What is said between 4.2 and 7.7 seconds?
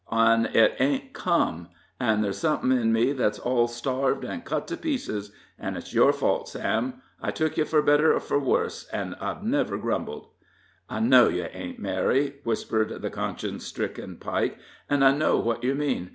and cut to pieces. An' it's your fault, Sam. I tuk yer